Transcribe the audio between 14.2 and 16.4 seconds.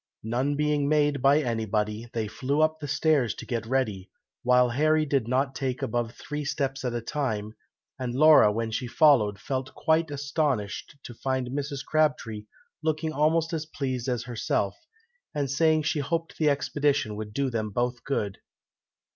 herself, and saying she hoped